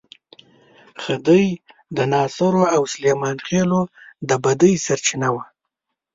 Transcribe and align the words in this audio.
خدۍ 1.03 1.45
د 1.95 1.97
ناصرو 2.13 2.63
او 2.75 2.81
سلیمان 2.93 3.37
خېلو 3.47 3.81
د 4.29 4.31
بدۍ 4.43 4.73
سرچینه 4.85 5.29
وه. 5.33 5.43